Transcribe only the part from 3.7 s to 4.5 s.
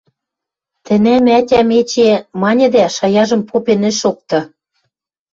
ӹш шокты.